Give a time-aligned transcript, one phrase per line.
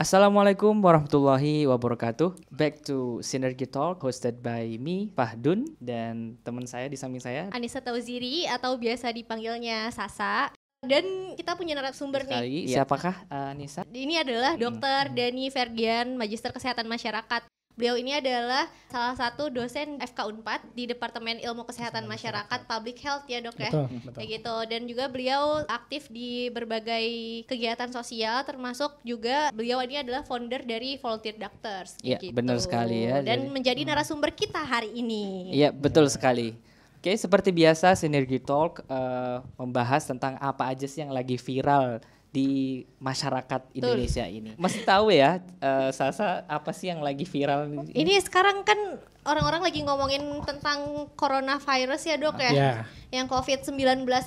[0.00, 2.32] Assalamualaikum warahmatullahi wabarakatuh.
[2.48, 7.84] Back to Synergy Talk hosted by me Fahdun dan teman saya di samping saya Anissa
[7.84, 10.48] Tauziri atau biasa dipanggilnya Sasa.
[10.80, 12.72] Dan kita punya narasumber nih.
[12.72, 13.84] Siapakah uh, Anissa?
[13.92, 15.12] Ini adalah Dr.
[15.12, 17.44] Dani Ferdian, Magister Kesehatan Masyarakat.
[17.80, 23.24] Beliau ini adalah salah satu dosen FK Unpad di Departemen Ilmu Kesehatan Masyarakat Public Health
[23.24, 23.72] ya dok ya.
[23.72, 24.18] Betul, betul.
[24.20, 27.08] Kayak gitu dan juga beliau aktif di berbagai
[27.48, 31.96] kegiatan sosial termasuk juga beliau ini adalah founder dari Volunteer Doctors.
[32.04, 33.24] Iya, benar sekali ya.
[33.24, 35.48] Dan Jadi- menjadi narasumber kita hari ini.
[35.56, 36.52] Iya, betul sekali.
[37.00, 42.82] Oke, seperti biasa Synergy Talk uh, membahas tentang apa aja sih yang lagi viral di
[42.98, 44.54] masyarakat Indonesia ini.
[44.54, 47.90] Masih tahu ya, uh, Sasa apa sih yang lagi viral ini?
[47.90, 48.78] Ini sekarang kan
[49.20, 52.72] orang-orang lagi ngomongin tentang coronavirus ya dok ya, Ya.
[53.10, 53.76] yang COVID-19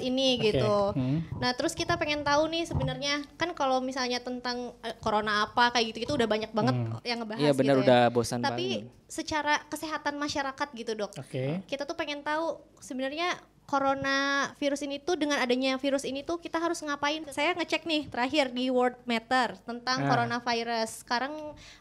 [0.04, 0.44] ini Oke.
[0.52, 0.76] gitu.
[0.94, 1.24] Hmm.
[1.40, 5.96] Nah terus kita pengen tahu nih sebenarnya kan kalau misalnya tentang eh, corona apa kayak
[5.96, 7.86] gitu-gitu udah banyak banget yang ngebahas Iya benar gitu ya.
[7.88, 9.08] udah bosan Tapi banget.
[9.08, 11.64] secara kesehatan masyarakat gitu dok, Oke.
[11.66, 14.18] kita tuh pengen tahu sebenarnya corona
[14.56, 17.24] virus ini tuh dengan adanya virus ini tuh kita harus ngapain?
[17.30, 20.10] Saya ngecek nih terakhir di World Matter tentang Ah.
[20.10, 21.02] coronavirus.
[21.02, 21.34] Sekarang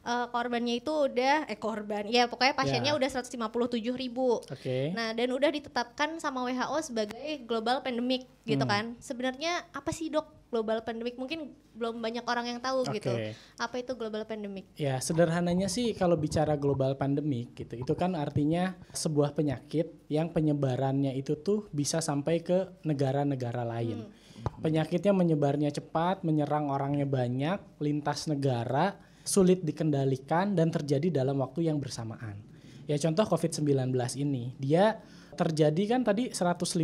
[0.03, 2.99] eh, korbannya itu udah eh korban ya pokoknya pasiennya Ya.
[2.99, 4.41] udah 157 ribu.
[4.43, 4.93] Oke.
[4.93, 8.71] Nah dan udah ditetapkan sama WHO sebagai global pandemic gitu Hmm.
[8.71, 8.85] kan.
[8.99, 11.15] Sebenarnya apa sih dok global pandemic?
[11.15, 13.15] Mungkin belum banyak orang yang tahu gitu.
[13.15, 13.33] Oke.
[13.57, 14.69] Apa itu global pandemic?
[14.77, 21.15] Ya, sederhananya sih kalau bicara global pandemic gitu, itu kan artinya sebuah penyakit yang penyebarannya
[21.15, 24.11] itu tuh bisa sampai ke negara-negara lain.
[24.59, 31.79] Penyakitnya menyebarnya cepat, menyerang orangnya banyak, lintas negara, sulit dikendalikan dan terjadi dalam waktu yang
[31.79, 32.43] bersamaan.
[32.91, 34.99] Ya contoh COVID-19 ini, dia
[35.43, 36.83] terjadi kan tadi 150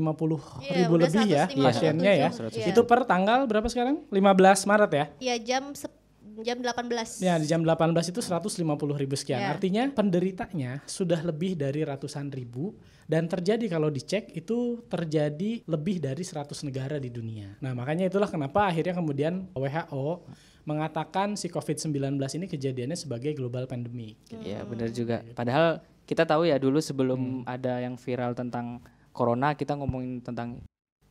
[0.60, 2.28] Iya, ribu lebih ya 157, pasiennya ya.
[2.30, 2.66] iya.
[2.66, 4.06] Itu per tanggal berapa sekarang?
[4.08, 4.18] 15
[4.64, 5.04] Maret ya?
[5.18, 5.97] Ya jam sep-
[6.42, 7.22] jam 18.
[7.22, 9.40] Ya di jam 18 itu 150 ribu sekian.
[9.42, 9.50] Ya.
[9.54, 12.74] Artinya penderitanya sudah lebih dari ratusan ribu
[13.08, 17.56] dan terjadi kalau dicek itu terjadi lebih dari 100 negara di dunia.
[17.58, 20.28] Nah makanya itulah kenapa akhirnya kemudian WHO
[20.64, 24.20] mengatakan si COVID-19 ini kejadiannya sebagai global pandemic.
[24.28, 25.24] Iya benar juga.
[25.32, 27.44] Padahal kita tahu ya dulu sebelum Hmm.
[27.48, 28.80] ada yang viral tentang
[29.12, 30.60] corona kita ngomongin tentang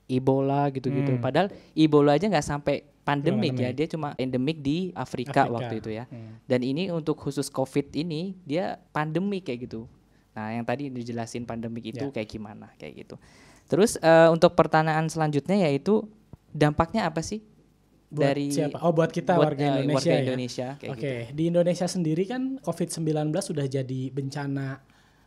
[0.08, 1.20] Ebola gitu-gitu.
[1.20, 1.22] Hmm.
[1.22, 5.56] Padahal Ebola aja nggak sampai pandemik ya, dia cuma endemik di Afrika, Afrika.
[5.56, 6.04] waktu itu ya.
[6.12, 6.40] Hmm.
[6.44, 9.88] Dan ini untuk khusus COVID ini dia pandemik kayak gitu.
[10.36, 12.12] Nah yang tadi dijelasin pandemik itu Ya.
[12.12, 13.16] kayak gimana kayak gitu.
[13.68, 16.08] Terus eh, untuk pertanyaan selanjutnya yaitu
[16.52, 17.44] dampaknya apa sih
[18.08, 18.80] Buat dari siapa?
[18.84, 20.24] Oh buat kita buat, warga eh, Indonesia warga ya.
[20.24, 21.36] Indonesia kayak Oke, gitu.
[21.36, 23.04] di Indonesia sendiri kan COVID-19
[23.44, 24.80] sudah jadi bencana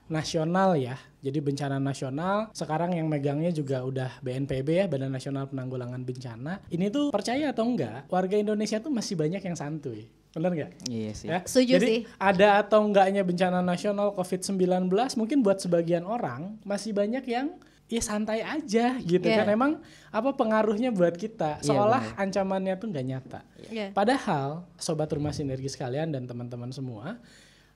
[0.09, 0.97] nasional ya.
[1.21, 6.65] Jadi bencana nasional, sekarang yang megangnya juga udah BNPB ya, Badan Nasional Penanggulangan Bencana.
[6.73, 10.09] Ini tuh percaya atau enggak, warga Indonesia tuh masih banyak yang santuy.
[10.31, 10.71] Bener nggak?
[10.89, 11.27] Iya sih.
[11.29, 11.43] Ya.
[11.45, 12.01] Setuju Jadi sih.
[12.17, 14.89] ada atau enggaknya bencana nasional COVID-19
[15.19, 17.59] mungkin buat sebagian orang masih banyak yang
[17.91, 19.43] ya santai aja gitu Iya.
[19.43, 19.47] kan.
[19.51, 19.73] Emang
[20.09, 21.59] apa pengaruhnya buat kita?
[21.61, 23.41] Iya, Seolah ancamannya tuh nggak nyata.
[23.69, 23.91] Ya.
[23.91, 27.19] Padahal sobat rumah sinergi sekalian dan teman-teman semua,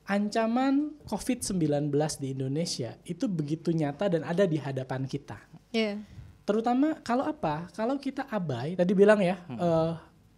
[0.05, 1.89] ancaman COVID-19
[2.21, 5.41] di Indonesia itu begitu nyata dan ada di hadapan kita.
[5.73, 6.01] Ya.
[6.45, 7.73] Terutama kalau apa?
[7.73, 9.93] Kalau kita abai, tadi bilang ya, eh,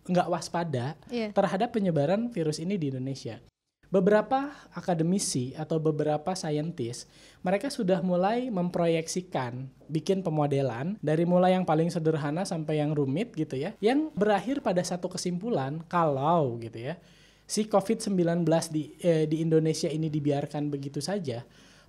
[0.07, 1.35] nggak waspada Iya.
[1.35, 3.43] terhadap penyebaran virus ini di Indonesia.
[3.87, 7.07] Beberapa akademisi atau beberapa saintis,
[7.43, 13.55] mereka sudah mulai memproyeksikan, bikin pemodelan dari mulai yang paling sederhana sampai yang rumit gitu
[13.55, 16.99] ya, yang berakhir pada satu kesimpulan kalau gitu ya,
[17.47, 21.47] si COVID-19 di eh, di Indonesia ini dibiarkan begitu saja,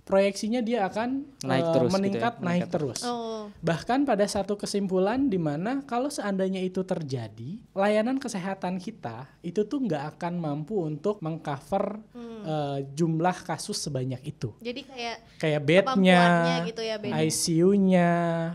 [0.08, 3.00] proyeksinya dia akan Naik eh, terus gitu ya, meningkat naik meningkat terus.
[3.04, 3.52] Oh.
[3.60, 9.84] Bahkan pada satu kesimpulan di mana kalau seandainya itu terjadi, layanan kesehatan kita itu tuh
[9.84, 12.40] nggak akan mampu untuk mengcover Hmm.
[12.46, 14.54] eh, jumlah kasus sebanyak itu.
[14.62, 16.22] Jadi kayak Kayak bednya,
[16.64, 16.96] gitu ya.
[16.96, 18.10] ICU-nya,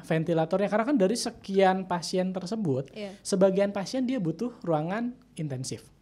[0.07, 0.71] ventilatornya.
[0.71, 3.11] Karena kan dari sekian pasien tersebut, Iya.
[3.21, 5.92] sebagian pasien dia butuh ruangan intensif.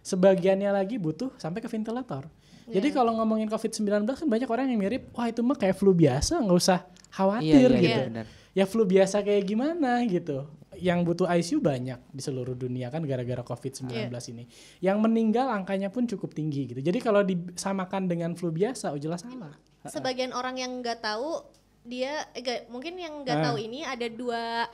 [0.00, 2.24] Sebagiannya lagi butuh sampai ke ventilator.
[2.66, 2.96] Jadi Iya.
[2.96, 6.54] kalau ngomongin COVID-19 kan banyak orang yang mirip, wah itu mah kayak flu biasa, nggak
[6.56, 8.26] usah Iya, khawatir iya, gitu iya, benar.
[8.52, 10.46] ya flu biasa kayak gimana gitu.
[10.72, 14.30] Yang butuh ICU banyak di seluruh dunia kan gara-gara COVID-19 Iya.
[14.30, 14.44] ini.
[14.78, 16.80] Yang meninggal angkanya pun cukup tinggi gitu.
[16.80, 19.52] Jadi kalau disamakan dengan flu biasa, oh jelas salah.
[19.82, 21.42] Sebagian orang yang nggak tahu
[21.82, 23.44] dia eh, nggak- mungkin yang nggak Ah.
[23.50, 24.68] tahu ini ada dua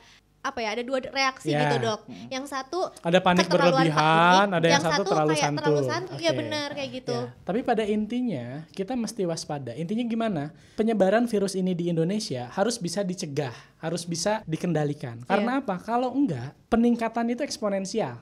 [0.47, 1.67] apa ya ada dua reaksi Ya.
[1.67, 2.01] gitu dok
[2.31, 5.59] yang satu Ada panik berlebihan, panik, ada yang, satu, terlalu kayak santuy.
[5.59, 6.39] terlalu santuy ya Oke.
[6.39, 9.73] benar kayak gitu Ya, Tapi pada intinya kita mesti waspada.
[9.73, 10.43] Intinya gimana?
[10.75, 15.21] Penyebaran virus ini di Indonesia harus bisa dicegah, harus bisa dikendalikan.
[15.21, 15.27] Iya.
[15.27, 15.77] Karena apa?
[15.79, 18.17] Kalau enggak, peningkatan itu eksponensial.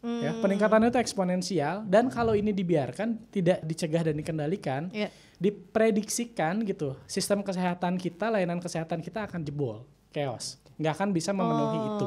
[0.00, 5.12] Ya, peningkatannya itu eksponensial dan kalau ini dibiarkan tidak dicegah dan dikendalikan, Iya.
[5.36, 10.58] diprediksikan gitu, sistem kesehatan kita, layanan kesehatan kita akan jebol, chaos.
[10.76, 11.88] nggak akan bisa memenuhi Oh.
[11.92, 12.06] itu.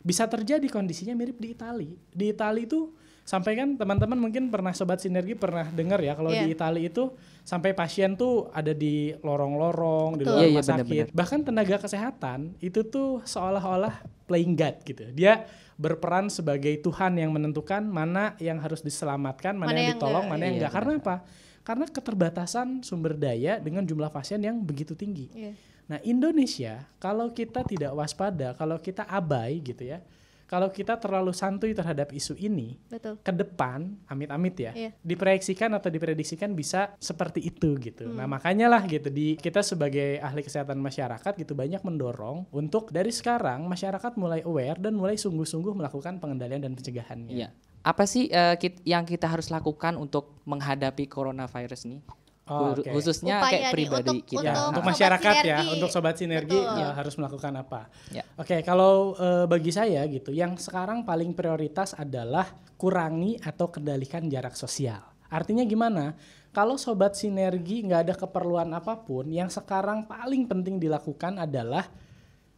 [0.00, 2.00] Bisa terjadi kondisinya mirip di Itali.
[2.08, 6.46] Di Itali itu sampai kan teman-teman mungkin pernah sobat sinergi pernah dengar ya kalau Iya.
[6.46, 7.12] di Itali itu
[7.42, 10.86] sampai pasien tuh ada di lorong-lorong di luar Iya, iya, rumah sakit.
[10.86, 11.08] benar-benar.
[11.12, 13.94] Bahkan tenaga kesehatan itu tuh seolah-olah
[14.24, 15.04] playing God gitu.
[15.12, 15.44] Dia
[15.74, 20.32] berperan sebagai Tuhan yang menentukan mana yang harus diselamatkan, mana, Mana yang yang ditolong, enggak,
[20.32, 20.60] mana yang iya.
[20.64, 20.72] enggak.
[20.72, 21.16] Karena apa?
[21.60, 25.28] Karena keterbatasan sumber daya dengan jumlah pasien yang begitu tinggi.
[25.34, 25.52] Iya.
[25.86, 30.02] Nah, Indonesia kalau kita tidak waspada, kalau kita abai gitu ya.
[30.46, 33.18] Kalau kita terlalu santuy terhadap isu ini, Betul.
[33.18, 34.90] ke depan amit-amit ya Iya.
[35.02, 38.06] diproyeksikan atau diprediksikan bisa seperti itu gitu.
[38.06, 43.10] Nah, makanya lah gitu di kita sebagai ahli kesehatan masyarakat gitu banyak mendorong untuk dari
[43.10, 47.34] sekarang masyarakat mulai aware dan mulai sungguh-sungguh melakukan pengendalian dan pencegahannya.
[47.34, 47.48] Iya.
[47.82, 52.06] Apa sih eh, kit- yang kita harus lakukan untuk menghadapi coronavirus nih?
[52.46, 52.86] Oh, oke.
[52.94, 54.46] Khususnya Upaya kayak pribadi untuk- kita.
[54.46, 56.78] Ya, Untuk untuk masyarakat ya, untuk sobat sinergi Betul.
[56.78, 57.80] ya, harus melakukan apa?
[58.14, 58.22] Ya.
[58.38, 62.46] Oke, kalau eh, bagi saya gitu, yang sekarang paling prioritas adalah
[62.78, 65.02] kurangi atau kendalikan jarak sosial.
[65.26, 66.14] Artinya gimana?
[66.54, 71.84] Kalau sobat sinergi nggak ada keperluan apa pun, yang sekarang paling penting dilakukan adalah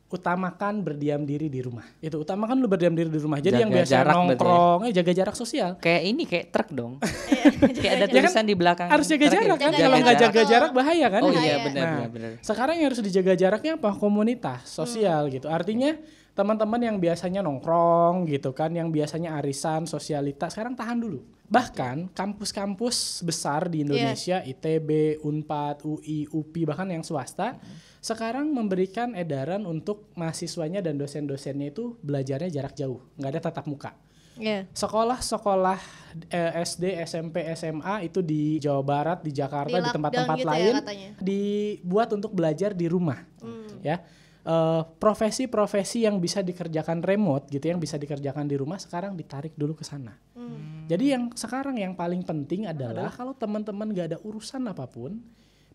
[0.08, 1.84] utamakan berdiam diri di rumah.
[2.00, 3.38] Itu utamakan lu berdiam diri di rumah.
[3.38, 4.16] Jadi Jaga yang biasa jarak ya?
[4.16, 5.70] nongkrong, eh, jaga jarak sosial.
[5.76, 6.93] Kayak ini kayak truk dong.
[7.76, 8.88] kayak ada Ya kan, tulisan di belakang.
[8.88, 9.40] Harus jaga truk ya.
[9.44, 9.70] jarak kan?
[9.70, 11.20] Jaga Kalau nggak jaga jarak bahaya kan?
[11.20, 12.31] Oh iya benar Nah, benar benar.
[12.40, 13.90] Sekarang yang harus dijaga jaraknya apa?
[13.94, 15.32] Komunitas sosial Hmm.
[15.34, 15.46] gitu.
[15.46, 15.93] Artinya
[16.38, 21.26] teman-teman yang biasanya nongkrong gitu kan, yang biasanya arisan, sosialita, sekarang tahan dulu.
[21.50, 27.58] Bahkan kampus-kampus besar di Indonesia, ITB, Unpad, UI, UPI, bahkan yang swasta,
[27.99, 33.99] sekarang memberikan edaran untuk mahasiswanya dan dosen-dosennya itu belajarnya jarak jauh, nggak ada tatap muka.
[34.38, 34.70] Iya.
[34.70, 35.79] Sekolah-sekolah
[36.31, 40.52] eh, SD, SMP, SMA itu di Jawa Barat, di Jakarta, Di di tempat-tempat gitu ya
[40.55, 41.11] lain katanya.
[41.19, 43.19] dibuat untuk belajar di rumah.
[43.43, 43.82] Hmm.
[43.82, 44.06] Ya.
[44.49, 49.76] Eh, profesi-profesi yang bisa dikerjakan remote gitu, yang bisa dikerjakan di rumah sekarang ditarik dulu
[49.76, 50.17] ke sana.
[50.32, 50.88] Hmm.
[50.88, 55.20] Jadi yang sekarang yang paling penting adalah kalau teman-teman gak ada urusan apa pun,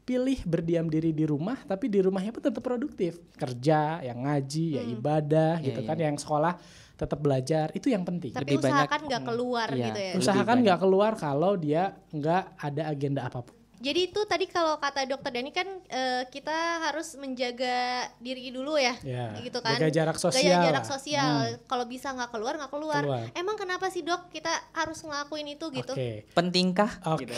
[0.03, 4.83] pilih berdiam diri di rumah, tapi di rumahnya pun tetap produktif, kerja, yang ngaji, ya
[4.83, 4.95] Hmm.
[4.97, 5.87] ibadah, Iya, gitu iya.
[5.93, 6.53] kan, yang sekolah
[6.93, 8.33] tetap belajar, itu yang penting.
[8.33, 9.85] Tapi Lebih banyak- usahakan nggak keluar Iya.
[9.85, 10.13] gitu ya.
[10.17, 13.55] Usahakan nggak keluar kalau dia nggak ada agenda apa pun.
[13.83, 18.95] Jadi itu tadi kalau kata dokter Dani kan eh, kita harus menjaga diri dulu ya,
[19.03, 19.75] Ya, gitu kan.
[19.75, 20.91] jaga jarak sosial jarak lah.
[20.95, 21.35] sosial.
[21.67, 23.03] Kalau bisa nggak keluar nggak keluar.
[23.03, 23.27] Keluar.
[23.35, 25.91] Emang kenapa sih dok kita harus ngelakuin itu gitu?
[25.91, 27.03] Oke, Pentingkah?
[27.03, 27.35] oke, Gitu.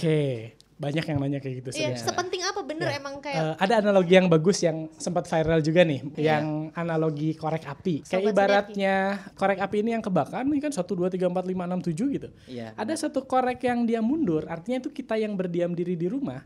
[0.75, 1.69] Banyak yang nanya kayak gitu.
[1.72, 2.04] Iya, sebenarnya.
[2.04, 3.00] sepenting apa bener Ya.
[3.00, 6.45] emang kayak Eh, ada analogi yang bagus yang sempat viral juga nih, yang
[6.75, 8.04] analogi korek api.
[8.04, 8.95] Kayak Sobat ibaratnya
[9.33, 12.27] korek api ini yang kebakar nih kan 1 2 3 4 5 6 7 gitu.
[12.51, 12.75] Iya.
[12.75, 16.44] Ada satu korek yang dia mundur, artinya itu kita yang berdiam diri di rumah.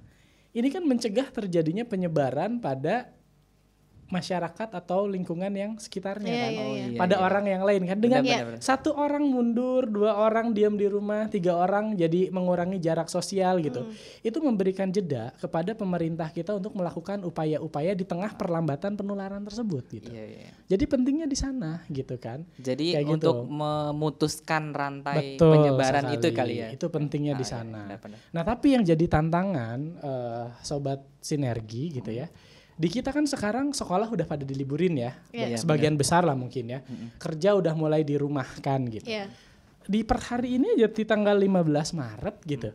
[0.49, 3.09] Ini kan mencegah terjadinya penyebaran pada
[4.09, 6.51] masyarakat atau lingkungan yang sekitarnya Iya, kan.
[6.51, 6.85] iya, Oh, iya.
[6.87, 7.23] iya, pada iya.
[7.23, 8.61] orang yang lain kan dengan Benar, benar, benar.
[8.61, 13.85] satu orang mundur, dua orang diam di rumah, tiga orang jadi mengurangi jarak sosial gitu.
[13.85, 13.93] Hmm.
[14.19, 20.09] Itu memberikan jeda kepada pemerintah kita untuk melakukan upaya-upaya di tengah perlambatan penularan tersebut gitu.
[20.09, 20.49] Iya, iya.
[20.67, 22.41] Jadi pentingnya di sana gitu kan.
[22.55, 23.13] Jadi Kayak gitu.
[23.15, 26.35] untuk memutuskan rantai Betul penyebaran itu sekali.
[26.35, 26.67] kali ya.
[26.71, 27.81] Itu pentingnya di Ah, iya, sana.
[27.85, 28.19] benar-benar.
[28.31, 32.27] Nah, tapi yang jadi tantangan eh, sobat sinergi gitu ya.
[32.79, 35.11] Di kita kan sekarang sekolah udah pada diliburin ya.
[35.35, 35.59] Iya.
[35.59, 36.79] Sebagian besar lah mungkin ya.
[37.19, 39.03] Kerja udah mulai dirumahkan gitu.
[39.03, 39.27] Iya.
[39.83, 41.59] Di per hari ini aja di tanggal 15
[41.91, 42.71] Maret gitu.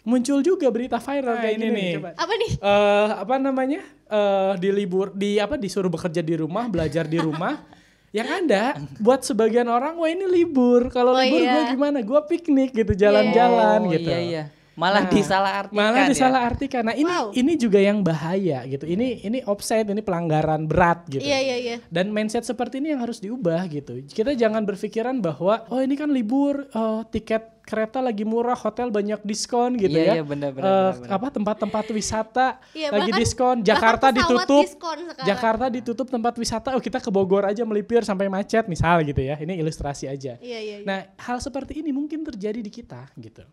[0.00, 1.92] Muncul juga berita viral kayak ini nih.
[2.16, 2.52] Apa nih?
[2.56, 3.80] Eh, apa namanya?
[4.08, 7.56] Eh di libur di apa disuruh bekerja di rumah, belajar di rumah.
[8.10, 8.62] Yang ada
[8.98, 10.90] buat sebagian orang wah ini libur.
[10.90, 11.52] Kalau Oh, libur iya.
[11.54, 12.02] gue gimana?
[12.02, 14.10] Gue piknik gitu, jalan-jalan Oh, gitu.
[14.10, 14.44] Iya, iya.
[14.80, 16.08] Malah Nah, disalahartikan Malah ya.
[16.08, 16.82] disalahartikan.
[16.88, 17.36] Nah, ini Wow.
[17.36, 18.88] ini juga yang bahaya gitu.
[18.88, 21.20] Ini ini offside, ini pelanggaran berat gitu.
[21.20, 21.76] Iya iya iya.
[21.92, 24.00] Dan mindset seperti ini yang harus diubah gitu.
[24.08, 29.22] Kita jangan berpikiran bahwa oh ini kan libur, oh, tiket kereta lagi murah, hotel banyak
[29.22, 30.14] diskon gitu Iya, ya.
[30.18, 31.10] iya, benar, benar, Eh, benar, benar.
[31.14, 34.64] apa tempat-tempat wisata Iya, lagi bahkan- diskon, Jakarta ditutup.
[34.66, 35.26] diskon sekarang.
[35.30, 39.38] Jakarta ditutup tempat wisata, oh kita ke Bogor aja melipir sampai macet misal gitu ya.
[39.38, 40.34] Ini ilustrasi aja.
[40.36, 40.76] Iya iya.
[40.82, 40.84] iya.
[40.84, 43.46] Nah, hal seperti ini mungkin terjadi di kita gitu.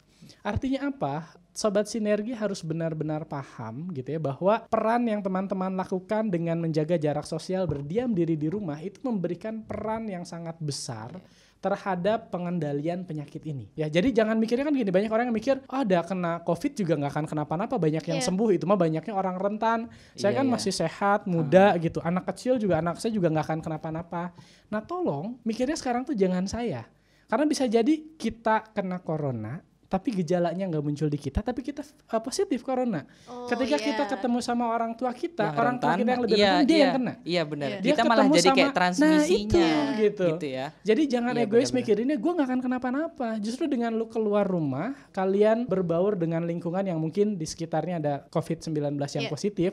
[0.44, 1.32] Artinya apa?
[1.52, 7.26] Sobat sinergi harus benar-benar paham gitu ya bahwa peran yang teman-teman lakukan dengan menjaga jarak
[7.26, 11.18] sosial berdiam diri di rumah itu memberikan peran yang sangat besar
[11.58, 13.68] terhadap pengendalian penyakit ini.
[13.74, 16.94] Ya, jadi jangan mikirnya kan gini, banyak orang yang mikir, oh ada kena COVID juga
[17.02, 18.28] nggak akan kenapa-napa, banyak yang Iya.
[18.30, 19.80] sembuh itu mah banyaknya orang rentan.
[20.14, 20.54] Saya Iya, kan iya.
[20.54, 21.98] masih sehat, muda gitu.
[22.06, 24.38] Anak kecil juga anak saya juga nggak akan kenapa-napa.
[24.70, 26.86] Nah, tolong mikirnya sekarang tuh jangan saya.
[27.28, 31.80] Karena bisa jadi kita kena corona, tapi gejalanya nggak muncul di kita, tapi kita
[32.12, 33.08] uh, positif corona.
[33.32, 33.86] Oh, Ketika iya.
[33.88, 36.76] kita ketemu sama orang tua kita, Yang orang tua kita yang lebih iya, rentan, dia
[36.76, 37.14] iya, yang kena.
[37.24, 37.68] Iya benar.
[37.68, 37.80] Iya.
[37.80, 39.48] Dia Kita malah jadi kayak nah, transmisinya.
[39.48, 40.28] itu, gitu.
[40.44, 40.66] ya.
[40.84, 41.78] Jadi jangan Iya, egois benar-benar.
[41.80, 43.28] mikirinnya gue nggak akan kenapa-napa.
[43.40, 48.76] Justru dengan lu keluar rumah, kalian berbaur dengan lingkungan yang mungkin di sekitarnya ada COVID-19
[49.16, 49.32] yang Iya.
[49.32, 49.72] positif,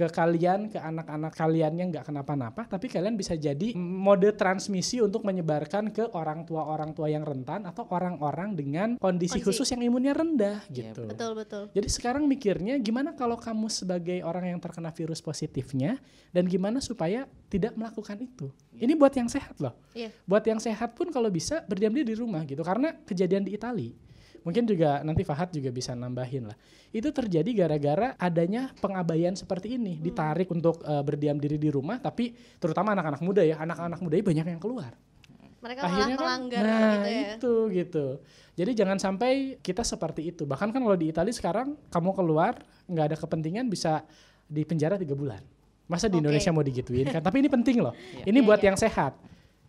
[0.00, 5.28] ke kalian, ke anak-anak kalian yang nggak kenapa-napa, tapi kalian bisa jadi mode transmisi untuk
[5.28, 9.44] menyebarkan ke orang tua-orang tua yang rentan atau orang-orang dengan kondisi, Kondisi.
[9.44, 11.04] khusus yang imunnya rendah Iya, gitu.
[11.04, 11.62] Betul betul.
[11.76, 16.00] Jadi sekarang mikirnya gimana kalau kamu sebagai orang yang terkena virus positifnya
[16.32, 18.48] dan gimana supaya tidak melakukan itu.
[18.80, 19.76] Ini buat yang sehat loh.
[19.92, 20.08] Iya.
[20.24, 23.92] Buat yang sehat pun kalau bisa berdiam diri di rumah gitu karena kejadian di Itali.
[24.40, 26.56] Mungkin juga nanti Fahad juga bisa nambahin lah.
[26.88, 32.32] Itu terjadi gara-gara adanya pengabaian seperti ini, ditarik untuk eh, berdiam diri di rumah tapi
[32.56, 34.92] terutama anak-anak muda ya, anak-anak muda banyak yang keluar.
[35.60, 37.28] Mereka malah akhirnya kan melanggar nah gitu ya.
[37.36, 38.06] itu gitu.
[38.56, 40.48] Jadi jangan sampai kita seperti itu.
[40.48, 42.56] Bahkan kan kalau di Italia sekarang kamu keluar
[42.88, 44.00] nggak ada kepentingan bisa
[44.48, 45.44] di penjara tiga bulan.
[45.84, 46.24] Masa di Oke.
[46.24, 47.20] Indonesia mau digituin kan?
[47.20, 47.92] Tapi ini penting loh.
[48.24, 48.72] Ini Iya, buat iya.
[48.72, 49.12] yang sehat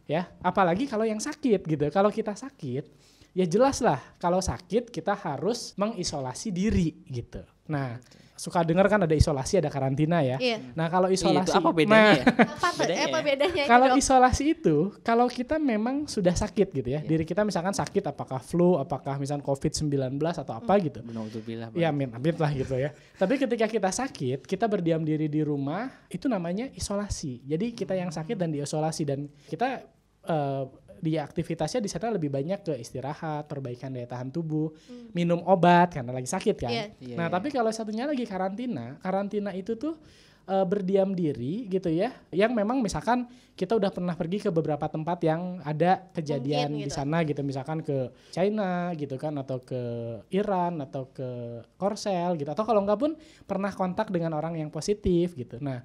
[0.08, 0.32] ya.
[0.40, 1.84] Apalagi kalau yang sakit gitu.
[1.92, 2.88] Kalau kita sakit
[3.32, 8.00] ya jelas lah kalau sakit kita harus mengisolasi diri gitu nah
[8.36, 10.74] suka dengar kan ada isolasi ada karantina ya Iya.
[10.74, 12.26] nah kalau Iya, isolasi itu apa bedanya nah, ya?
[12.26, 12.70] Apa?
[12.74, 13.24] Bedanya apa ya?
[13.30, 17.06] bedanya kalau isolasi itu, kalau kita memang sudah sakit gitu Iya.
[17.06, 20.82] ya, diri kita misalkan sakit, apakah flu, apakah misalkan COVID-19 atau apa Hmm.
[20.82, 21.00] gitu.
[21.06, 21.70] Menauzubillah.
[21.78, 22.90] Ya amin, amin lah gitu ya.
[23.14, 27.46] Tapi ketika kita sakit, kita berdiam diri di rumah, itu namanya isolasi.
[27.46, 29.86] Jadi kita yang sakit dan diisolasi dan kita
[30.22, 30.64] eh,
[31.02, 34.70] di aktivitasnya di sana lebih banyak ke istirahat, perbaikan daya tahan tubuh,
[35.18, 36.70] minum obat karena lagi sakit kan.
[36.70, 36.78] Hmm.
[36.78, 36.86] Iya.
[37.02, 37.34] Iya, nah, iya.
[37.34, 39.98] tapi kalau satunya lagi karantina, karantina itu tuh
[40.46, 42.14] eh, berdiam diri gitu ya.
[42.30, 43.26] Yang memang misalkan
[43.58, 46.98] kita udah pernah pergi ke beberapa tempat yang ada kejadian Mungkin di gitu.
[47.02, 49.82] sana gitu, misalkan ke China gitu kan atau ke
[50.30, 53.18] Iran atau ke Korsel gitu atau kalau enggak pun
[53.50, 55.58] pernah kontak dengan orang yang positif gitu.
[55.58, 55.82] Nah,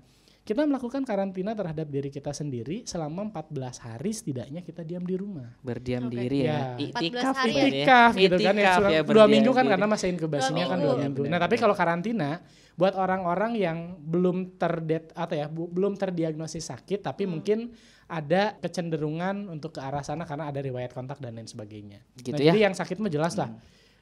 [0.46, 3.50] kita melakukan karantina terhadap diri kita sendiri selama 14
[3.82, 5.50] hari setidaknya kita diam di rumah.
[5.58, 6.14] Berdiam Oke.
[6.14, 6.78] diri Ya.
[6.78, 6.86] ya.
[6.86, 7.66] 14 Iktikaf hari ya, ya?
[7.66, 8.22] Itikaf Dek.
[8.22, 9.72] gitu kan ya, Itikaf sudah- ya, dua berdiam minggu kan diri.
[9.74, 11.20] karena masa inkubasinya kan dua minggu.
[11.20, 12.30] benar, Nah tapi kalau karantina
[12.72, 17.32] buat orang-orang yang belum terdet atau ya bu- belum terdiagnosis sakit tapi Hmm.
[17.32, 17.58] mungkin
[18.06, 22.06] ada kecenderungan untuk ke arah sana karena ada riwayat kontak dan lain sebagainya.
[22.14, 22.54] Gitu Nah, ya.
[22.54, 23.50] Jadi yang sakit mah jelas lah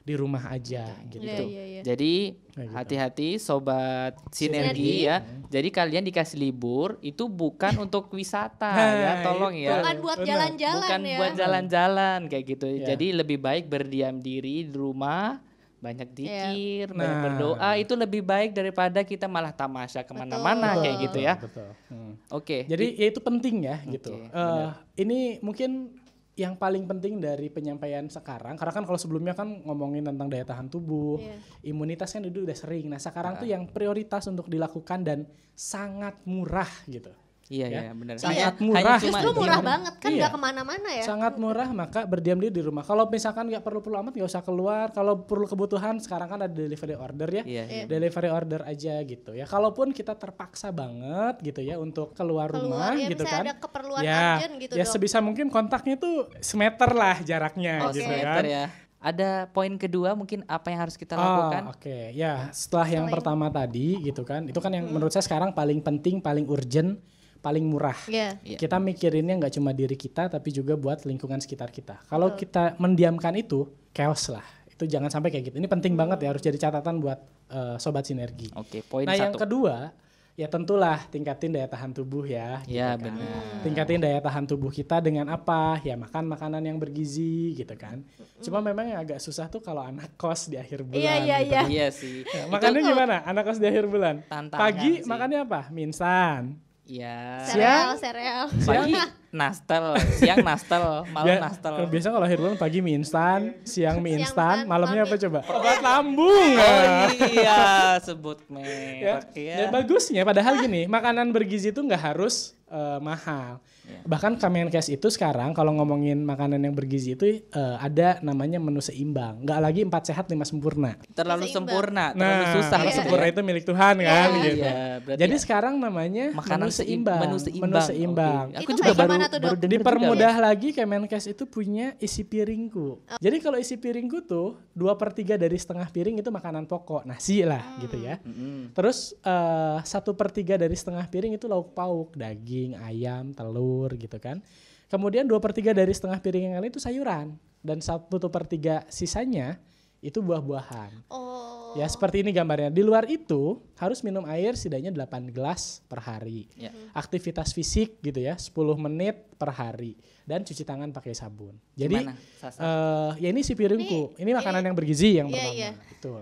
[0.05, 1.25] di rumah aja gitu.
[1.25, 1.81] Iya, iya, iya.
[1.81, 2.69] Jadi gitu.
[2.71, 4.69] hati-hati sobat Sinergi.
[4.77, 5.17] sinergi ya.
[5.49, 9.65] Jadi kalian dikasih libur itu bukan untuk wisata Nah, ya, tolong itu.
[9.65, 9.81] ya.
[9.81, 11.17] Bukan buat jalan-jalan Bukan ya.
[11.17, 12.65] buat jalan-jalan kayak gitu.
[12.69, 12.85] Iya.
[12.87, 15.41] Jadi lebih baik berdiam diri di rumah,
[15.75, 16.13] banyak Iya.
[16.13, 17.23] dikir, banyak Nah.
[17.25, 20.81] berdoa itu lebih baik daripada kita malah tamasya ke mana-mana Betul.
[20.81, 21.33] kayak gitu ya.
[21.35, 21.69] Betul.
[21.89, 22.13] Hmm.
[22.29, 22.57] Oke.
[22.63, 24.13] Jadi ya itu penting ya gitu.
[24.13, 24.67] Oke, Eh,
[24.99, 25.97] ini mungkin
[26.35, 30.67] yang paling penting dari penyampaian sekarang karena kan kalau sebelumnya kan ngomongin tentang daya tahan
[30.67, 31.39] tubuh, Iya.
[31.71, 32.91] imunitas kan itu udah sering.
[32.91, 35.19] Nah, sekarang tuh yang prioritas untuk dilakukan dan
[35.55, 37.11] sangat murah gitu.
[37.47, 37.79] Iya ya.
[37.79, 38.15] iya benar.
[38.17, 38.81] Sangat Hanya- murah.
[38.97, 39.67] hanya Justru murah Iya.
[39.67, 40.17] banget kan Iya.
[40.17, 41.03] nggak ke mana-mana ya.
[41.03, 42.81] Sangat murah maka berdiam diri di rumah.
[42.81, 44.89] Kalau misalkan nggak perlu-perlu amat nggak usah keluar.
[44.89, 47.43] Kalau perlu kebutuhan sekarang kan ada delivery order ya.
[47.45, 47.63] Iya.
[47.65, 47.83] iya.
[47.85, 49.45] Delivery order aja gitu ya.
[49.45, 53.41] Kalaupun kita terpaksa banget gitu ya untuk keluar, rumah Keluar ya gitu kan.
[53.41, 54.91] ada keperluan ya, urgent gitu ya dok.
[54.91, 58.43] sebisa mungkin kontaknya tuh semeter lah jaraknya Oh, gitu semeter kan.
[58.43, 58.65] ya.
[58.97, 61.69] Ada poin kedua mungkin apa yang harus kita Oh, lakukan?
[61.69, 65.53] Oke, ya setelah yang Selain- pertama tadi gitu kan, itu kan yang menurut saya sekarang
[65.53, 66.97] paling penting, paling urgent,
[67.45, 67.93] paling murah.
[68.09, 68.41] Iya.
[68.41, 68.57] Iya.
[68.57, 72.01] Kita mikirinnya nggak cuma diri kita, tapi juga buat lingkungan sekitar kita.
[72.09, 74.41] Kalau kita mendiamkan itu, chaos lah.
[74.65, 75.55] Itu jangan sampai kayak gitu.
[75.61, 78.49] Ini penting banget ya, harus jadi catatan buat eh, sobat sinergi.
[78.57, 79.45] Oke, poin nah yang satu.
[79.45, 79.93] kedua,
[80.35, 82.59] ya tentulah tingkatin daya tahan tubuh ya.
[82.65, 83.07] gitu Iya kan.
[83.07, 83.39] benar.
[83.63, 85.79] Tingkatin daya tahan tubuh kita dengan apa?
[85.79, 88.03] Ya makan makanan yang bergizi gitu kan.
[88.43, 90.99] Cuma memang yang agak susah tuh kalau anak kos di akhir bulan.
[90.99, 91.53] Iya, iya, gitu.
[91.53, 91.61] iya.
[91.69, 92.15] Iya sih.
[92.27, 93.15] Ya, makannya gimana?
[93.23, 94.25] Anak kos di akhir bulan.
[94.27, 95.07] Tantangan Pagi sih.
[95.07, 95.61] makannya apa?
[95.71, 96.64] Minsan.
[96.85, 97.41] Iya.
[97.49, 98.45] Sereal, sereal.
[98.65, 98.93] Pagi
[99.35, 101.75] nastel, siang nastel, malam Bia- nastel.
[101.85, 105.39] Biasa kalau akhir bulan pagi mie instan, siang mie Siang instan, malamnya malam apa coba?
[105.45, 106.51] Obat lambung.
[106.55, 107.61] Oh iya,
[108.05, 108.49] sebut ya.
[108.49, 109.69] merek Ya, ya.
[109.69, 113.59] bagusnya padahal gini, makanan bergizi itu nggak harus eh, mahal.
[113.85, 114.01] Ya.
[114.03, 119.37] Bahkan Kemenkes itu sekarang kalau ngomongin makanan yang bergizi itu eh, ada namanya menu seimbang.
[119.39, 120.97] Nggak lagi empat sehat lima sempurna.
[121.11, 121.69] Terlalu Seimbang.
[121.69, 123.29] sempurna, terlalu susah kalau gitu sempurna ya.
[123.29, 124.41] itu milik Tuhan kan Iya.
[124.43, 124.57] gitu.
[124.57, 125.39] Iya, berarti Jadi ya.
[125.39, 127.19] sekarang namanya Makanan menu seim- seimbang.
[127.21, 128.45] menu seimbang, Menu seimbang.
[128.47, 128.57] oke.
[128.57, 129.69] Aku Itu juga baru gimana tuh, baru Dok?
[129.73, 130.45] Dipermudah juga.
[130.45, 133.17] lagi Kemenkes itu punya isi piringku.
[133.17, 137.41] Jadi kalau isi piringku tuh dua per tiga dari setengah piring itu makanan pokok, nasi
[137.41, 138.21] lah gitu ya.
[138.21, 138.71] Mm-mm.
[138.77, 144.15] Terus eh, satu per tiga dari setengah piring itu lauk pauk, daging, ayam, telur gitu
[144.21, 144.39] kan.
[144.85, 148.85] Kemudian dua per tiga dari setengah piring yang lain itu sayuran dan satu per tiga
[148.87, 149.57] sisanya
[150.05, 151.09] itu buah-buahan.
[151.09, 151.34] Oh.
[151.75, 152.71] Ya seperti ini gambarnya.
[152.71, 156.47] Di luar itu harus minum air setidaknya 8 gelas per hari.
[156.55, 156.71] Ya.
[156.91, 161.53] Aktivitas fisik gitu ya 10 menit per hari dan cuci tangan pakai sabun.
[161.75, 164.15] Jadi Gimana, eh ya ini si piringku.
[164.15, 165.53] Ini, makanan yang bergizi yang Iya, pertama.
[165.53, 165.69] iya.
[165.91, 166.21] Betul.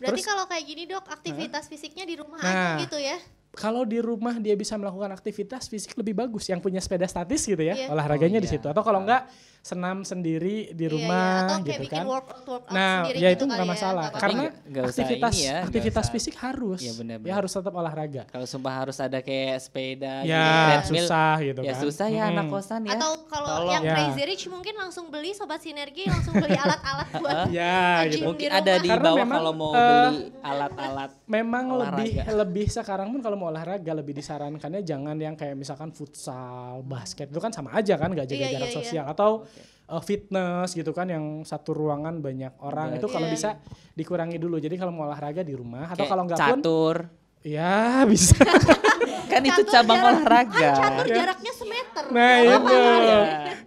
[0.00, 2.48] Berarti Terus- kalau kayak gini dok, aktivitas fisiknya di rumah Nah.
[2.48, 3.20] aja gitu ya?
[3.52, 7.58] Kalau di rumah dia bisa melakukan aktivitas fisik lebih bagus yang punya sepeda statis gitu
[7.58, 7.74] ya.
[7.74, 7.86] Iya.
[7.88, 8.54] Olahraganya Oh, di iya.
[8.54, 9.26] situ atau kalau enggak
[9.60, 10.88] senam sendiri di Iya, iya.
[10.88, 12.04] rumah Atau kayak gitu bikin kan.
[12.08, 15.44] workout workout Nah, sendiri ya gitu itu nggak ya, masalah nggak karena usah aktivitas ini
[15.44, 16.80] ya, aktivitas usah- fisik harus.
[16.80, 17.28] Iya, benar-benar.
[17.28, 18.22] Ya harus tetap olahraga.
[18.24, 20.46] Kalau sumpah harus ada kayak sepeda gitu, Ya,
[20.80, 21.82] treadmill, susah gitu ya kan.
[21.82, 22.54] susah ya anak Mm-mm.
[22.54, 22.90] kosan ya.
[22.94, 23.72] Atau kalau Tolong.
[23.74, 23.92] yang Ya.
[23.92, 28.24] crazy rich mungkin langsung beli sobat sinergi langsung beli alat-alat buat Ya, gitu.
[28.24, 31.10] mungkin di ada di bawah memang, kalau mau eh, beli alat-alat.
[31.26, 36.84] Memang lebih lebih sekarang pun kalau mau olahraga lebih disarankannya jangan yang kayak misalkan futsal,
[36.84, 38.78] basket itu kan sama aja kan nggak jaga Iya, jarak iya, iya.
[38.84, 39.30] sosial atau
[39.88, 43.32] uh, fitness gitu kan yang satu ruangan banyak orang itu kalau Iya.
[43.32, 43.50] bisa
[43.96, 44.60] dikurangi dulu.
[44.60, 46.96] Jadi kalau mau olahraga di rumah atau Kayak kalau nggak pun catur.
[47.42, 48.36] Ya bisa.
[49.30, 50.70] kan itu Catur cabang jarak- olahraga.
[50.74, 52.04] Kan catur jaraknya semeter.
[52.10, 52.74] Nah, itu.
[53.00, 53.20] Ya,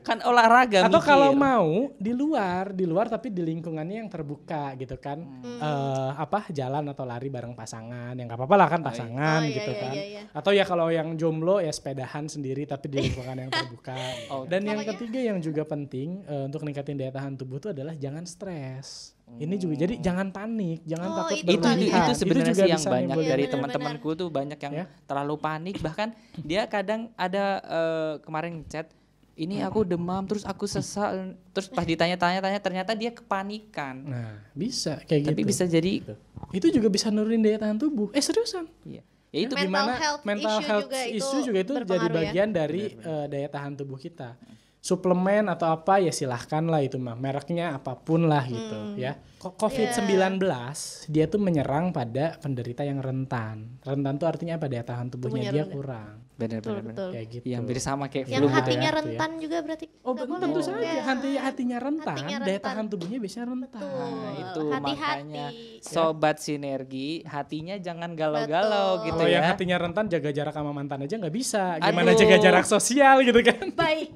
[0.04, 1.08] kan olahraga atau mikir.
[1.08, 5.24] kalau mau di luar, di luar tapi di lingkungannya yang terbuka gitu kan.
[5.24, 5.58] Hmm.
[5.58, 9.56] Eh, apa jalan atau lari bareng pasangan yang nggak apa-apa lah kan pasangan Oh, iya,
[9.56, 9.94] gitu iya, kan.
[9.94, 10.22] iya, iya.
[10.36, 13.96] Atau ya kalau yang jomblo ya sepedahan sendiri tapi di lingkungan yang terbuka.
[14.30, 17.94] Oh, Dan yang ketiga yang juga penting eh, untuk meningkatin daya tahan tubuh itu adalah
[17.94, 19.13] jangan stres.
[19.34, 22.70] Ini juga jadi jangan panik, jangan Oh, takut itu itu itu, itu sebenarnya juga sih
[22.70, 23.52] yang banyak Iya, dari benar-benar.
[23.74, 24.86] teman-temanku tuh banyak yang Ya.
[25.04, 28.94] terlalu panik bahkan dia kadang ada eh, kemarin chat
[29.34, 31.10] ini aku demam terus aku sesak
[31.50, 35.50] terus pas ditanya-tanya-tanya ternyata dia kepanikan Nah, bisa kayak tapi gitu.
[35.50, 35.94] bisa jadi
[36.52, 38.14] Itu juga bisa nurunin daya tahan tubuh.
[38.14, 38.70] Eh seriusan?
[38.84, 39.02] iya
[39.34, 42.14] ya itu Mental Gimana health mental issue health juga itu issue juga itu jadi ya.
[42.14, 44.38] bagian dari eh, daya tahan tubuh kita.
[44.84, 49.00] Suplemen atau apa ya silahkan lah itu mah mereknya apa pun lah gitu Hmm.
[49.00, 49.16] ya.
[49.40, 50.44] Ko- COVID-19
[51.08, 53.80] dia tuh menyerang pada penderita yang rentan.
[53.80, 55.72] Rentan tuh artinya apa daya tahan tubuhnya Tubuhnya dia rendah.
[55.74, 56.14] kurang.
[56.34, 57.10] benar Betul, benar betul.
[57.14, 57.46] Kayak gitu.
[57.46, 58.98] yang hampir sama kayak Yang flu hatinya ya.
[58.98, 61.04] rentan juga berarti Oh boleh tentu saja Ya.
[61.06, 62.66] hati hatinya rentan, Hatinya daya rentan.
[62.68, 63.80] tahan tubuhnya biasanya rentan.
[63.80, 64.02] Betul.
[64.02, 64.84] Nah, itu Hati-hati.
[64.84, 65.48] makanya
[65.80, 69.06] sobat sinergi hatinya jangan galau-galau Betul.
[69.06, 69.50] gitu Kalau yang ya.
[69.50, 71.64] hatinya rentan jaga jarak sama mantan aja nggak bisa.
[71.80, 72.20] Gimana Aduh.
[72.20, 73.64] jaga jarak sosial gitu kan?
[73.72, 74.16] Baik.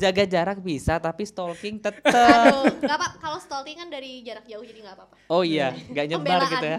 [0.00, 2.08] Jaga jarak bisa tapi stalking tetap.
[2.08, 5.14] Aduh, nggak apa kalau stalking kan dari jarak jauh jadi nggak apa-apa.
[5.28, 6.50] Oh iya, nggak nyebar Pembelaan.
[6.50, 6.78] gitu ya.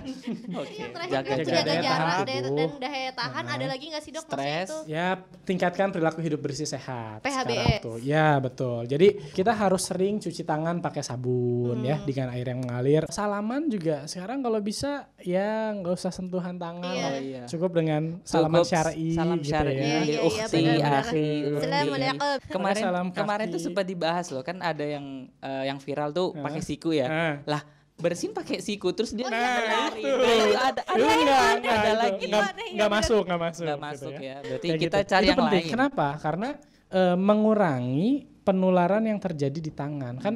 [0.57, 2.57] Oke, terakhir jaga kan jaga jaga, daya tahan jarak daya, tubuh.
[2.57, 4.67] dan daya tahan ada lagi nggak sih dok Stres.
[4.67, 4.77] itu?
[4.89, 5.07] Ya,
[5.45, 7.21] tingkatkan perilaku hidup bersih sehat.
[7.21, 7.79] PHBS.
[7.85, 7.97] tuh.
[8.01, 8.89] Ya, betul.
[8.89, 9.07] Jadi
[9.37, 13.05] kita harus sering cuci tangan pakai sabun ya dengan air yang mengalir.
[13.13, 16.89] Salaman juga sekarang kalau bisa ya nggak usah sentuhan tangan.
[16.89, 17.05] Iya.
[17.05, 17.43] Oh iya.
[17.45, 19.81] Cukup dengan salaman syar'i salam gitu syar'i ya.
[19.81, 22.13] Iya, iya, iya,
[22.49, 25.05] kemarin Salam kemarin tuh sempat dibahas loh kan ada yang
[25.39, 27.07] eh, yang viral tuh pakai siku ya
[27.43, 27.61] lah
[28.01, 29.37] bersin pakai siku terus dia Nah.
[29.37, 30.09] Nah, itu
[30.57, 32.01] ada ada, Itu enggak, ada, itu.
[32.01, 32.41] lagi ya,
[32.73, 32.89] benar.
[32.89, 33.61] masuk, enggak masuk.
[33.61, 35.09] nggak gitu masuk ya berarti Kayak kita gitu.
[35.13, 35.61] cari Itu yang penting.
[35.61, 36.07] lain Kenapa?
[36.17, 36.49] Karena
[36.89, 38.09] eh, mengurangi
[38.41, 40.17] penularan yang terjadi di tangan.
[40.17, 40.35] Kan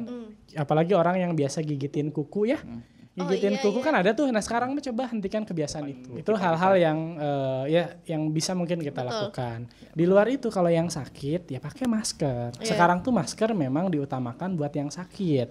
[0.54, 2.62] apalagi orang yang biasa gigitin kuku ya.
[3.16, 3.86] Gigitin iya, kuku iya.
[3.88, 4.28] kan ada tuh.
[4.28, 6.20] Nah, sekarang coba hentikan kebiasaan itu.
[6.20, 9.32] Itu hal-hal yang eh, ya yang bisa mungkin kita Betul.
[9.32, 9.58] lakukan.
[9.96, 12.60] Di luar itu kalau yang sakit ya pakai masker.
[12.60, 12.76] Iya.
[12.76, 15.48] Sekarang tuh masker memang diutamakan buat yang sakit.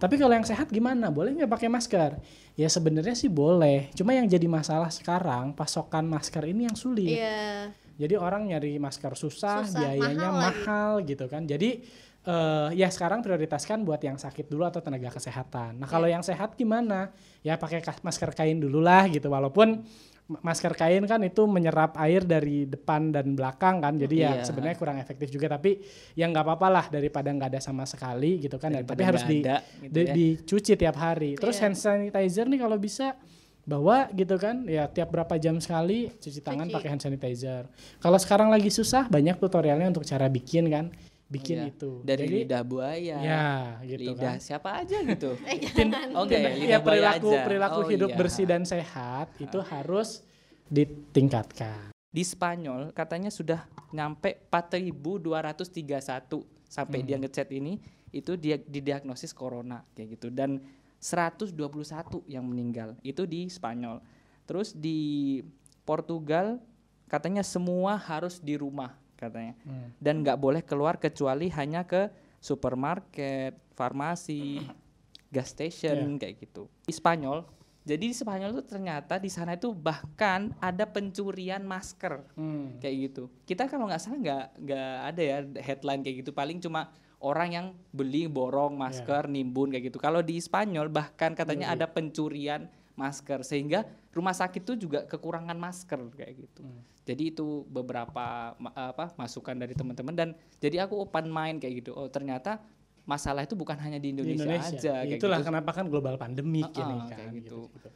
[0.00, 1.10] Tapi kalau yang sehat gimana?
[1.10, 2.16] Boleh nggak pakai masker?
[2.54, 3.90] Ya sebenarnya sih boleh.
[3.92, 7.18] Cuma yang jadi masalah sekarang pasokan masker ini yang sulit.
[7.18, 7.74] Iya.
[8.00, 11.44] Jadi orang nyari masker susah, Susah, biayanya mahal mahal, gitu kan.
[11.44, 11.84] Jadi
[12.20, 15.80] eh ya sekarang prioritaskan buat yang sakit dulu atau tenaga kesehatan.
[15.80, 16.20] Nah kalau Iya.
[16.20, 17.08] yang sehat gimana?
[17.40, 19.32] Ya pakai masker kain dulu lah gitu.
[19.32, 19.80] Walaupun
[20.28, 23.96] ma- masker kain kan itu menyerap air dari depan dan belakang kan.
[23.96, 24.44] Jadi ya Iya.
[24.44, 25.48] sebenarnya kurang efektif juga.
[25.48, 25.80] Tapi
[26.12, 28.68] ya nggak apa-apa lah daripada nggak ada sama sekali gitu kan.
[28.68, 30.12] Daripada tapi harus di, ada, gitu di- ya.
[30.12, 31.40] dicuci tiap hari.
[31.40, 31.62] Terus Iya.
[31.64, 33.16] hand sanitizer nih kalau bisa
[33.60, 37.64] bawa gitu kan ya tiap berapa jam sekali cuci tangan pakai hand sanitizer.
[37.96, 40.92] Kalau sekarang lagi susah banyak tutorialnya untuk cara bikin kan,
[41.30, 41.70] bikin Iya.
[41.70, 42.02] itu.
[42.02, 43.42] dari Jadi lidah buaya ya
[43.80, 44.42] gitu lidah kan.
[44.42, 47.44] siapa aja gitu Eh, Tin- oh enggak ya tin- lidah ya, buaya perilaku aja.
[47.46, 48.18] perilaku Oh, hidup iya.
[48.18, 50.26] bersih dan sehat itu harus
[50.66, 51.94] ditingkatkan.
[52.06, 57.06] di Spanyol katanya sudah nyampe 4231 sampai Hmm.
[57.06, 57.78] dia ngechat ini
[58.10, 60.58] itu dia didiagnosis corona kayak gitu dan
[60.98, 61.54] 121
[62.26, 64.02] yang meninggal itu di Spanyol.
[64.42, 65.38] Terus di
[65.80, 66.58] Portugal
[67.06, 69.92] katanya semua harus di rumah katanya Hmm.
[70.00, 72.08] dan nggak boleh keluar kecuali hanya ke
[72.40, 74.64] supermarket, farmasi,
[75.28, 76.18] gas station Iya.
[76.18, 76.62] kayak gitu.
[76.82, 77.44] Di Spanyol
[77.80, 82.76] Jadi di Spanyol tuh ternyata di sana itu bahkan ada pencurian masker Hmm.
[82.76, 83.32] kayak gitu.
[83.42, 86.30] Kita kalau nggak salah nggak nggak ada ya headline kayak gitu.
[86.30, 86.92] Paling cuma
[87.24, 89.98] orang yang beli borong masker, nimbun kayak gitu.
[89.98, 96.00] Kalau di Spanyol bahkan katanya ada pencurian masker sehingga rumah sakit tuh juga kekurangan masker
[96.18, 96.66] kayak gitu.
[97.06, 101.94] Jadi itu beberapa ma- apa masukan dari teman-teman dan jadi aku open mind kayak gitu.
[101.94, 102.58] Oh ternyata
[103.06, 105.48] masalah itu bukan hanya di Di Indonesia, aja Ya, kayak Itulah gitu.
[105.50, 107.70] kenapa kan global pandemik Ah, ini ah, kan kayak gitu.
[107.70, 107.74] gitu.
[107.78, 107.88] gitu.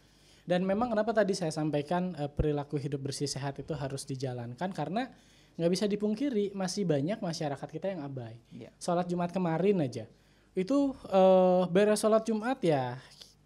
[0.45, 5.11] Dan memang kenapa tadi saya sampaikan eh, perilaku hidup bersih sehat itu harus dijalankan karena
[5.55, 8.39] nggak bisa dipungkiri masih banyak masyarakat kita yang abai.
[8.51, 8.71] Iya.
[8.79, 10.07] Sholat Jumat kemarin aja
[10.55, 12.95] itu eh, beres sholat Jumat ya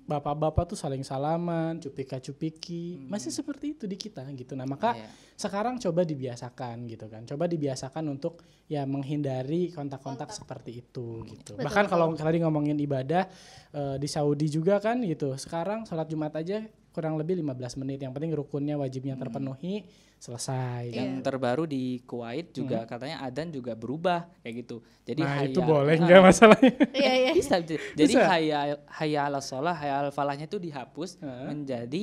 [0.09, 4.57] bapak-bapak tuh saling salaman, cupika-cupiki, masih seperti itu di kita gitu.
[4.57, 5.05] Nah maka Iya.
[5.37, 11.53] sekarang coba dibiasakan gitu kan, coba dibiasakan untuk ya menghindari kontak-kontak seperti itu gitu.
[11.55, 11.93] Betul, Bahkan betul.
[11.93, 13.29] kalau tadi ngomongin ibadah
[13.77, 18.01] eh, di Saudi juga kan gitu, sekarang sholat Jumat aja kurang lebih 15 menit.
[18.01, 19.85] Yang penting rukunnya wajibnya terpenuhi
[20.19, 20.91] selesai.
[20.91, 20.99] kan.
[20.99, 24.77] Yang terbaru di Kuwait juga katanya adan juga berubah kayak gitu.
[25.03, 26.73] Jadi Nah itu boleh Ah, nggak masalahnya?
[26.99, 27.31] Iya iya.
[27.33, 27.57] bisa.
[27.59, 28.27] Jadi Bisa.
[28.27, 28.59] hayya
[28.91, 31.47] hayya ala sholah, hayya al falahnya itu dihapus Heeh.
[31.47, 32.03] menjadi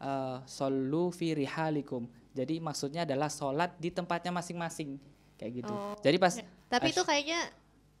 [0.00, 2.08] eh, sallu fi rihalikum.
[2.32, 4.96] Jadi maksudnya adalah sholat di tempatnya masing-masing
[5.36, 5.72] kayak gitu.
[5.72, 6.34] Oh, Jadi pas
[6.66, 7.40] Tapi as- itu kayaknya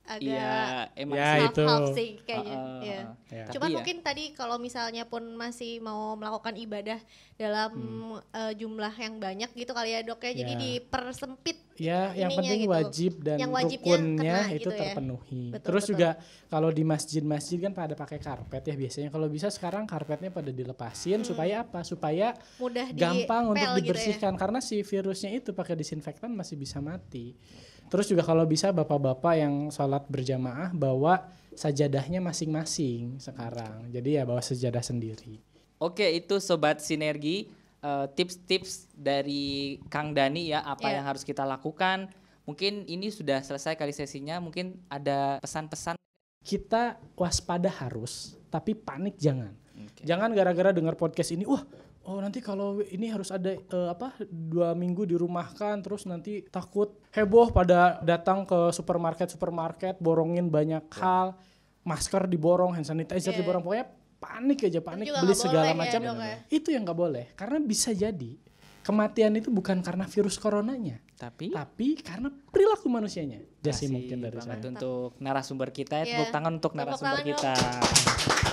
[0.02, 0.54] agak Iya,
[0.96, 1.40] emang Ya, sih.
[1.46, 1.62] itu.
[1.62, 2.56] half-half sih kayaknya.
[2.80, 2.98] Iya.
[2.98, 3.04] heeh.
[3.30, 3.44] Ya.
[3.46, 6.98] Tapi ya, mungkin tadi kalau misalnya pun masih mau melakukan ibadah
[7.36, 7.72] dalam
[8.28, 10.58] eh, jumlah yang banyak gitu kali ya dok ya, jadi Hmm.
[10.58, 10.66] Ya.
[10.66, 12.74] dipersempit Ya, yang penting gitu.
[12.74, 14.78] wajib dan Yang wajibnya rukunnya kena itu gitu ya.
[14.82, 15.42] terpenuhi.
[15.48, 15.92] Betul, Terus betul.
[15.94, 16.10] juga
[16.46, 19.08] kalau di masjid-masjid kan pada pakai karpet ya biasanya.
[19.08, 21.80] Kalau bisa sekarang karpetnya pada dilepasin supaya apa?
[21.82, 23.84] Supaya mudah gampang untuk dipel gitu ya.
[23.86, 27.32] dibersihkan karena si virusnya itu pakai disinfektan masih bisa mati.
[27.90, 33.90] Terus juga kalau bisa bapak-bapak yang sholat berjamaah bawa sajadahnya masing-masing sekarang.
[33.90, 35.42] Jadi ya bawa sajadah sendiri.
[35.76, 37.50] Oke, itu sobat sinergi
[37.80, 41.00] eh, tips-tips dari Kang Dani ya apa Iya.
[41.00, 42.12] yang harus kita lakukan.
[42.44, 45.96] Mungkin ini sudah selesai kali sesinya, mungkin ada pesan-pesan
[46.40, 49.52] Kita waspada harus, tapi panik jangan.
[49.76, 50.08] Oke.
[50.08, 51.60] Jangan gara-gara dengar podcast ini, wah,
[52.04, 57.52] oh nanti kalau ini harus ada eh, apa dua minggu dirumahkan, terus nanti takut heboh
[57.52, 61.36] pada datang ke supermarket supermarket, borongin banyak hal,
[61.84, 63.40] masker diborong, hand sanitizer Iya.
[63.44, 63.86] diborong, pokoknya
[64.20, 66.00] panik aja, panik beli segala ya, macam.
[66.04, 66.36] dok, ya.
[66.48, 68.36] Itu yang nggak boleh, karena bisa jadi
[68.80, 73.44] kematian itu bukan karena virus coronanya, tapi tapi karena perilaku manusianya.
[73.60, 74.56] Jadi kasih mungkin dari saya.
[74.64, 76.12] untuk narasumber kita, ya, Iya.
[76.16, 77.52] tepuk tangan untuk Tepuk narasumber tangan kita.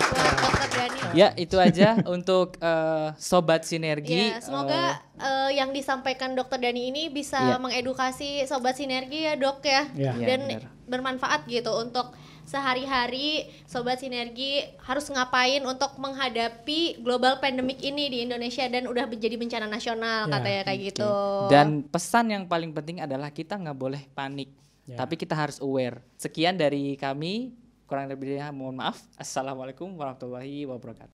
[0.08, 1.00] buat dokter Dani.
[1.13, 4.30] Ya, itu aja untuk eh, sobat sinergi.
[4.30, 7.58] Ya, semoga eh, yang disampaikan Dokter Dani ini bisa Iya.
[7.58, 9.88] mengedukasi sobat sinergi ya dok ya.
[9.94, 10.63] Iya, dan benar.
[10.86, 12.12] bermanfaat gitu untuk
[12.47, 19.36] sehari-hari sobat sinergi harus ngapain untuk menghadapi global pandemic ini di Indonesia dan udah menjadi
[19.36, 20.88] bencana nasional Ya, katanya kayak Oke.
[20.89, 21.13] gitu.
[21.51, 24.55] Dan pesan yang paling penting adalah kita nggak boleh panik,
[24.88, 24.95] Ya.
[24.95, 25.99] tapi kita harus aware.
[26.15, 27.51] Sekian dari kami,
[27.83, 29.03] kurang lebihnya mohon maaf.
[29.19, 31.03] Assalamualaikum warahmatullahi wabarakatuh.